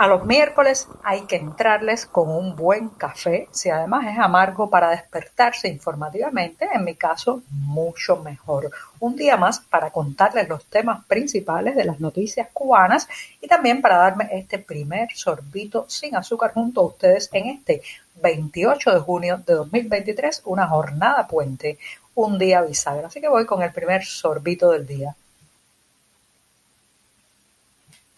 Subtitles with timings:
[0.00, 4.88] A los miércoles hay que entrarles con un buen café, si además es amargo para
[4.88, 8.70] despertarse informativamente, en mi caso mucho mejor.
[8.98, 13.08] Un día más para contarles los temas principales de las noticias cubanas
[13.42, 17.82] y también para darme este primer sorbito sin azúcar junto a ustedes en este
[18.22, 21.76] 28 de junio de 2023, una jornada puente,
[22.14, 23.08] un día bisagra.
[23.08, 25.14] Así que voy con el primer sorbito del día.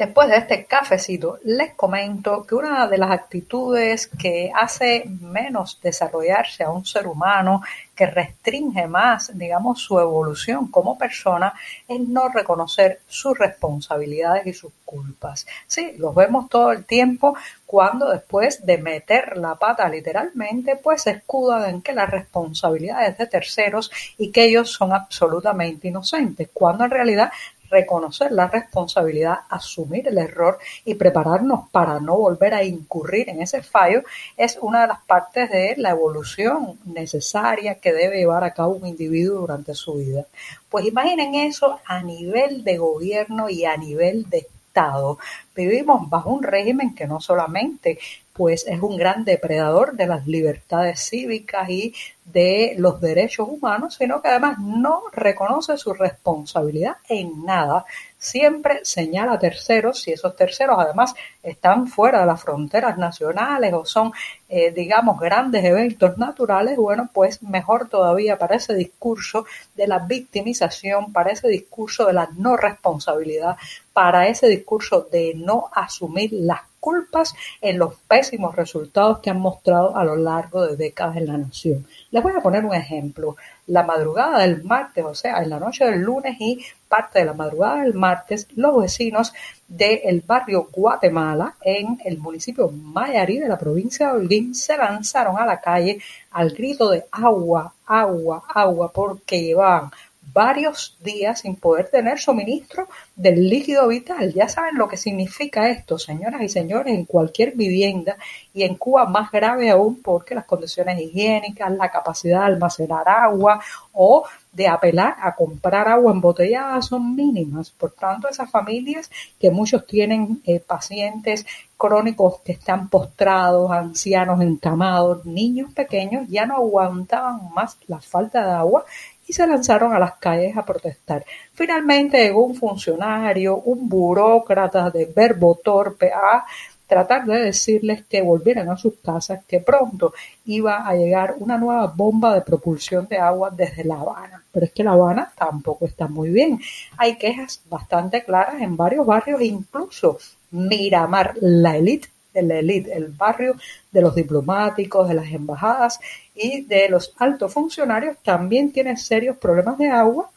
[0.03, 6.65] Después de este cafecito, les comento que una de las actitudes que hace menos desarrollarse
[6.65, 7.63] a un ser humano,
[7.95, 11.55] que restringe más, digamos, su evolución como persona,
[11.87, 15.47] es no reconocer sus responsabilidades y sus culpas.
[15.69, 21.13] Sí, los vemos todo el tiempo cuando después de meter la pata literalmente, pues se
[21.13, 26.91] escudan en que las responsabilidades de terceros y que ellos son absolutamente inocentes, cuando en
[26.91, 27.31] realidad
[27.73, 33.63] reconocer la responsabilidad, asumir el error y prepararnos para no volver a incurrir en ese
[33.63, 34.03] fallo
[34.37, 38.87] es una de las partes de la evolución necesaria que debe llevar a cabo un
[38.87, 40.27] individuo durante su vida.
[40.69, 45.19] Pues imaginen eso a nivel de gobierno y a nivel de Estado.
[45.55, 47.99] Vivimos bajo un régimen que no solamente
[48.33, 51.95] pues es un gran depredador de las libertades cívicas y
[52.25, 57.85] de los derechos humanos, sino que además no reconoce su responsabilidad en nada.
[58.17, 63.85] Siempre señala a terceros, si esos terceros además están fuera de las fronteras nacionales o
[63.85, 64.13] son,
[64.55, 71.11] eh, digamos, grandes eventos naturales, bueno, pues mejor todavía para ese discurso de la victimización,
[71.11, 73.57] para ese discurso de la no responsabilidad,
[73.95, 79.97] para ese discurso de no asumir las culpas en los pésimos resultados que han mostrado
[79.97, 81.87] a lo largo de décadas en la nación.
[82.11, 83.37] Les voy a poner un ejemplo.
[83.69, 87.33] La madrugada del martes, o sea, en la noche del lunes y parte de la
[87.33, 89.33] madrugada del martes, los vecinos
[89.69, 95.47] del barrio Guatemala, en el municipio Mayarí de la provincia de Holguín, se lanzaron a
[95.47, 95.99] la calle
[96.33, 99.91] al grito de agua, agua, agua, porque llevaban
[100.33, 104.33] varios días sin poder tener suministro del líquido vital.
[104.33, 108.17] Ya saben lo que significa esto, señoras y señores, en cualquier vivienda
[108.55, 113.61] y en Cuba más grave aún porque las condiciones higiénicas, la capacidad de almacenar agua
[113.93, 117.71] o de apelar a comprar agua embotellada son mínimas.
[117.71, 121.47] Por tanto, esas familias que muchos tienen eh, pacientes
[121.77, 128.53] crónicos que están postrados, ancianos encamados, niños pequeños, ya no aguantaban más la falta de
[128.53, 128.85] agua
[129.27, 131.25] y se lanzaron a las calles a protestar.
[131.55, 136.45] Finalmente llegó un funcionario, un burócrata de verbo torpe a
[136.87, 140.13] tratar de decirles que volvieran a sus casas, que pronto
[140.45, 144.45] iba a llegar una nueva bomba de propulsión de agua desde La Habana.
[144.53, 146.61] Pero es que La Habana tampoco está muy bien.
[146.99, 150.19] Hay quejas bastante claras en varios barrios, incluso
[150.51, 153.57] Miramar, la élite de la élite, el barrio
[153.91, 156.01] de los diplomáticos, de las embajadas
[156.35, 160.31] y de los altos funcionarios también tiene serios problemas de agua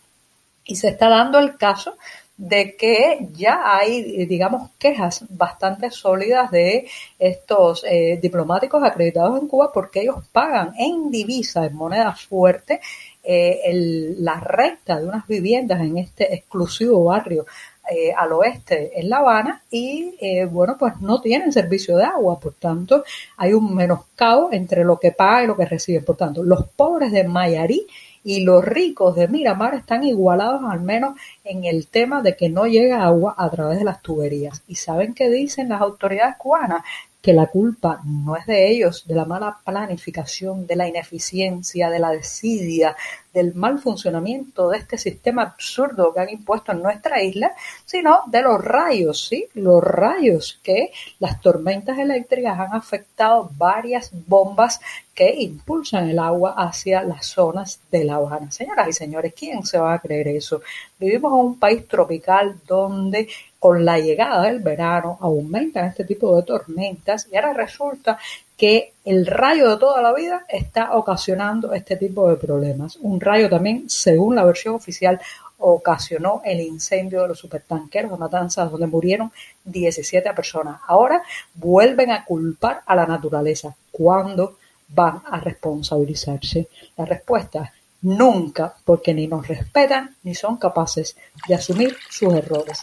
[0.66, 1.95] y se está dando el caso
[2.38, 6.85] de que ya hay, digamos, quejas bastante sólidas de
[7.17, 12.81] estos eh, diplomáticos acreditados en Cuba porque ellos pagan en divisa, en moneda fuerte,
[13.23, 17.45] eh, la renta de unas viviendas en este exclusivo barrio
[17.90, 22.40] eh, al oeste en La Habana y eh, bueno pues no tienen servicio de agua
[22.40, 23.03] por tanto
[23.38, 27.12] hay un menoscabo entre lo que paga y lo que recibe por tanto los pobres
[27.12, 27.85] de Mayarí
[28.25, 32.66] y los ricos de Miramar están igualados al menos en el tema de que no
[32.66, 34.63] llega agua a través de las tuberías.
[34.68, 36.81] ¿Y saben qué dicen las autoridades cubanas?
[37.25, 41.97] Que la culpa no es de ellos, de la mala planificación, de la ineficiencia, de
[41.97, 42.96] la desidia,
[43.34, 47.51] del mal funcionamiento de este sistema absurdo que han impuesto en nuestra isla,
[47.83, 49.48] sino de los rayos, ¿sí?
[49.56, 54.80] Los rayos que las tormentas eléctricas han afectado varias bombas
[55.16, 58.51] que impulsan el agua hacia las zonas de La Habana.
[58.51, 60.62] Señoras y señores, ¿quién se va a creer eso?
[61.00, 63.28] Vivimos en un país tropical donde
[63.65, 68.15] con la llegada del verano aumentan este tipo de tormentas y ahora resulta
[68.56, 72.95] que el rayo de toda la vida está ocasionando este tipo de problemas.
[72.97, 75.19] Un rayo también, según la versión oficial,
[75.57, 79.31] ocasionó el incendio de los supertanqueros de Matanzas, donde murieron
[79.63, 80.79] 17 personas.
[80.85, 81.23] Ahora
[81.56, 83.75] vuelven a culpar a la naturaleza.
[83.89, 84.59] ¿Cuándo
[84.89, 86.68] van a responsabilizarse?
[86.97, 87.69] La respuesta es
[88.03, 92.79] nunca, porque ni nos respetan ni son capaces de asumir sus errores.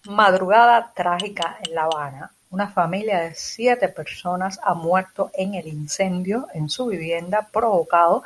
[0.04, 2.34] Madrugada trágica en La Habana.
[2.50, 8.24] Una familia de siete personas ha muerto en el incendio en su vivienda provocado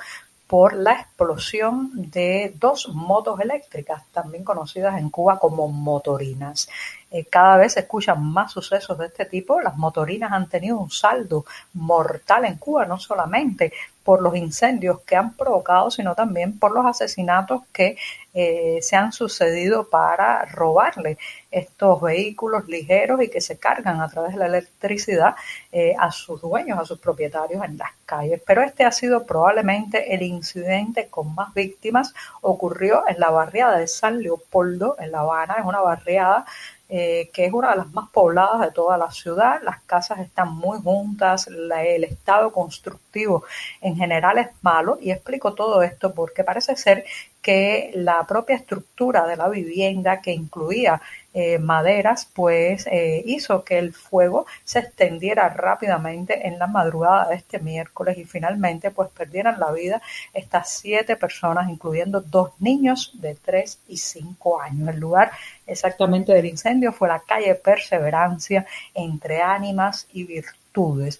[0.51, 6.67] por la explosión de dos motos eléctricas, también conocidas en Cuba como motorinas.
[7.09, 9.61] Eh, cada vez se escuchan más sucesos de este tipo.
[9.61, 11.45] Las motorinas han tenido un saldo
[11.75, 13.71] mortal en Cuba, no solamente
[14.03, 17.97] por los incendios que han provocado, sino también por los asesinatos que
[18.33, 21.17] eh, se han sucedido para robarle
[21.51, 25.35] estos vehículos ligeros y que se cargan a través de la electricidad
[25.71, 28.41] eh, a sus dueños, a sus propietarios en las calles.
[28.45, 32.13] Pero este ha sido probablemente el incidente con más víctimas.
[32.41, 36.45] Ocurrió en la barriada de San Leopoldo, en La Habana, es una barriada
[36.93, 39.61] eh, que es una de las más pobladas de toda la ciudad.
[39.63, 43.45] Las casas están muy juntas, el estado constructivo
[43.79, 47.05] en general es malo y explico todo esto porque parece ser
[47.41, 51.01] que la propia estructura de la vivienda que incluía
[51.33, 57.35] eh, maderas, pues eh, hizo que el fuego se extendiera rápidamente en la madrugada de
[57.35, 60.01] este miércoles y finalmente pues perdieran la vida
[60.33, 64.89] estas siete personas, incluyendo dos niños de tres y cinco años.
[64.89, 65.31] El lugar
[65.65, 70.25] exactamente del incendio fue la calle Perseverancia entre Ánimas y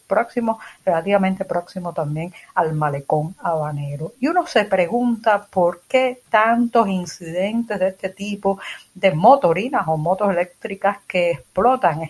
[0.07, 4.13] próximo, relativamente próximo también al malecón habanero.
[4.19, 8.59] Y uno se pregunta por qué tantos incidentes de este tipo
[8.94, 12.03] de motorinas o motos eléctricas que explotan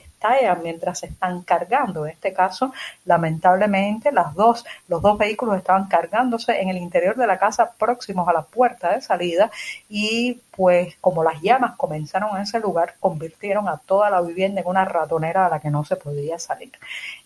[0.62, 2.06] mientras se están cargando.
[2.06, 2.74] En este caso,
[3.06, 8.28] lamentablemente, las dos, los dos vehículos estaban cargándose en el interior de la casa próximos
[8.28, 9.52] a la puerta de salida
[9.90, 14.68] y pues como las llamas comenzaron en ese lugar, convirtieron a toda la vivienda en
[14.68, 16.72] una ratonera a la que no se podía salir.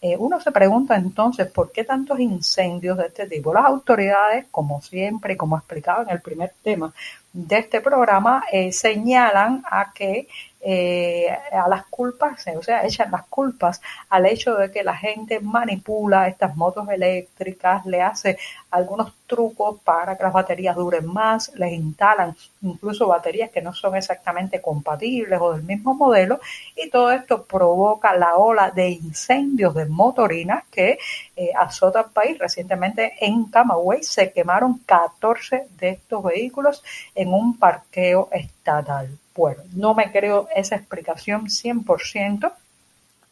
[0.02, 3.54] Eh, uno se pregunta entonces por qué tantos incendios de este tipo.
[3.54, 6.94] Las autoridades, como siempre y como explicaba en el primer tema
[7.34, 10.28] de este programa, eh, señalan a que
[10.68, 13.80] eh, a las culpas, o sea, echan las culpas
[14.10, 18.40] al hecho de que la gente manipula estas motos eléctricas, le hace
[18.72, 23.96] algunos trucos para que las baterías duren más, les instalan incluso baterías que no son
[23.96, 26.40] exactamente compatibles o del mismo modelo
[26.76, 30.98] y todo esto provoca la ola de incendios de motorinas que
[31.36, 32.40] eh, azota el país.
[32.40, 36.84] Recientemente en Camagüey se quemaron 14 de estos vehículos
[37.14, 39.16] en un parqueo estatal.
[39.36, 42.54] Bueno, no me creo esa explicación 100%.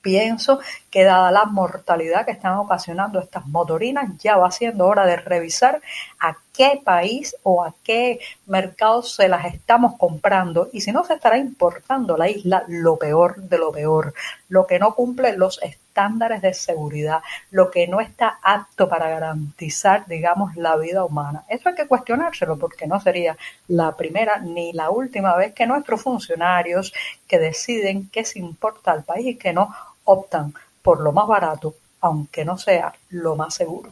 [0.01, 0.59] Pienso
[0.91, 5.81] que dada la mortalidad que están ocasionando estas motorinas, ya va siendo hora de revisar
[6.19, 11.13] a qué país o a qué mercado se las estamos comprando y si no se
[11.13, 14.13] estará importando la isla lo peor de lo peor,
[14.53, 20.05] lo que no cumple los estándares de seguridad, lo que no está apto para garantizar,
[20.05, 21.43] digamos, la vida humana.
[21.49, 23.35] Eso hay que cuestionárselo porque no sería
[23.67, 26.93] la primera ni la última vez que nuestros funcionarios
[27.27, 29.73] que deciden qué se importa al país y que no
[30.03, 30.53] optan
[30.83, 33.91] por lo más barato, aunque no sea lo más seguro.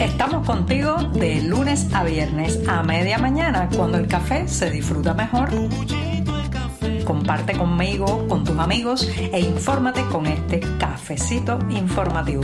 [0.00, 5.50] Estamos contigo de lunes a viernes a media mañana cuando el café se disfruta mejor.
[7.04, 12.42] Comparte conmigo, con tus amigos e infórmate con este cafecito informativo.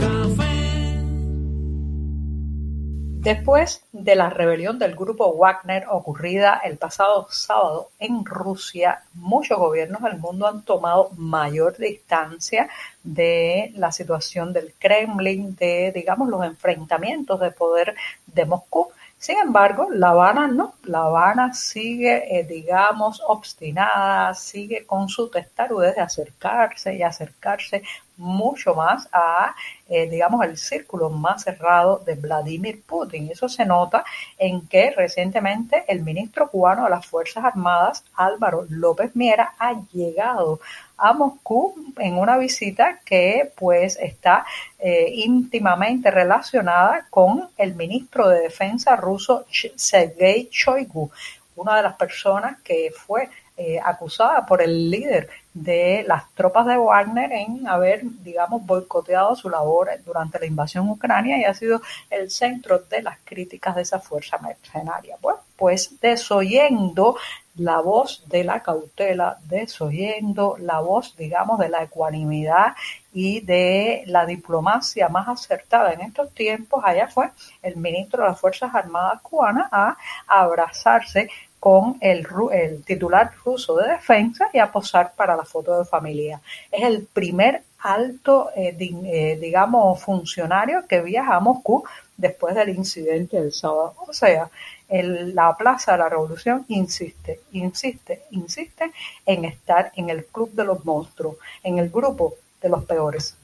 [3.21, 10.01] Después de la rebelión del grupo Wagner ocurrida el pasado sábado en Rusia, muchos gobiernos
[10.01, 12.69] del mundo han tomado mayor distancia
[13.03, 18.87] de la situación del Kremlin, de, digamos, los enfrentamientos de poder de Moscú.
[19.19, 25.95] Sin embargo, La Habana no, La Habana sigue, eh, digamos, obstinada, sigue con su testarudez
[25.95, 27.83] de acercarse y acercarse
[28.19, 29.55] mucho más a,
[29.87, 33.29] eh, digamos, el círculo más cerrado de Vladimir Putin.
[33.31, 34.03] Eso se nota
[34.37, 40.59] en que recientemente el ministro cubano de las Fuerzas Armadas, Álvaro López Miera, ha llegado
[40.97, 44.45] a Moscú en una visita que pues está
[44.77, 49.45] eh, íntimamente relacionada con el ministro de Defensa ruso
[49.75, 51.09] Sergei Shoigu,
[51.55, 53.29] una de las personas que fue
[53.61, 59.49] eh, acusada por el líder de las tropas de Wagner en haber, digamos, boicoteado su
[59.49, 63.99] labor durante la invasión ucrania y ha sido el centro de las críticas de esa
[63.99, 65.17] fuerza mercenaria.
[65.21, 67.17] Bueno, pues desoyendo
[67.57, 72.77] la voz de la cautela, desoyendo la voz, digamos, de la ecuanimidad
[73.11, 78.39] y de la diplomacia más acertada en estos tiempos, allá fue el ministro de las
[78.39, 79.97] Fuerzas Armadas cubanas a
[80.27, 85.85] abrazarse con el, el, titular ruso de defensa y a posar para la foto de
[85.85, 86.41] familia.
[86.71, 91.83] Es el primer alto, eh, eh, digamos, funcionario que viaja a Moscú
[92.17, 93.95] después del incidente del sábado.
[94.07, 94.49] O sea,
[94.89, 98.91] la Plaza de la Revolución insiste, insiste, insiste
[99.25, 103.37] en estar en el club de los monstruos, en el grupo de los peores.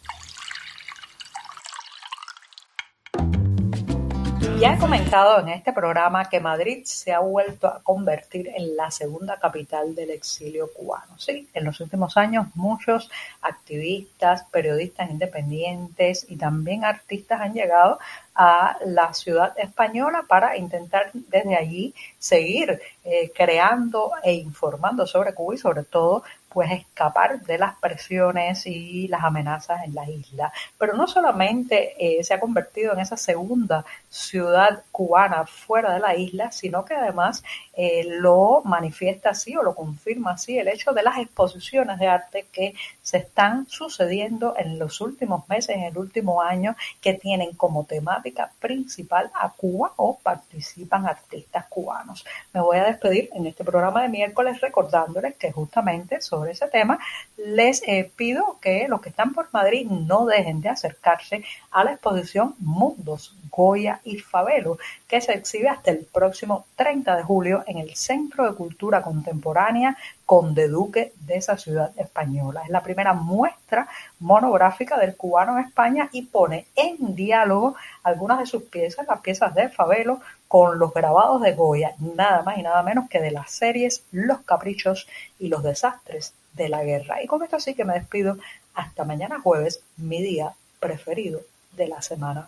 [4.59, 8.89] Ya he comentado en este programa que Madrid se ha vuelto a convertir en la
[8.89, 11.19] segunda capital del exilio cubano.
[11.19, 17.99] Sí, en los últimos años muchos activistas, periodistas independientes y también artistas han llegado
[18.35, 25.55] a la ciudad española para intentar desde allí seguir eh, creando e informando sobre Cuba
[25.55, 26.23] y sobre todo
[26.55, 30.53] pues escapar de las presiones y las amenazas en la isla.
[30.77, 36.15] Pero no solamente eh, se ha convertido en esa segunda ciudad cubana fuera de la
[36.15, 41.03] isla, sino que además eh, lo manifiesta así o lo confirma así el hecho de
[41.03, 46.41] las exposiciones de arte que se están sucediendo en los últimos meses, en el último
[46.41, 48.24] año, que tienen como temática
[48.59, 52.25] principal a Cuba o participan artistas cubanos.
[52.53, 56.99] Me voy a despedir en este programa de miércoles recordándoles que justamente sobre ese tema
[57.37, 61.93] les eh, pido que los que están por Madrid no dejen de acercarse a la
[61.93, 64.77] exposición Mundos, Goya y Fabelo,
[65.07, 69.97] que se exhibe hasta el próximo 30 de julio en el Centro de Cultura Contemporánea
[70.25, 72.63] Conde Duque de esa ciudad española.
[72.63, 73.87] Es la primera muestra
[74.19, 79.53] monográfica del cubano en España y pone en diálogo algunas de sus piezas, las piezas
[79.53, 83.51] de Fabelo, con los grabados de Goya, nada más y nada menos que de las
[83.51, 85.07] series Los Caprichos
[85.39, 87.21] y los Desastres de la Guerra.
[87.21, 88.37] Y con esto sí que me despido
[88.73, 91.41] hasta mañana jueves, mi día preferido
[91.73, 92.47] de la semana.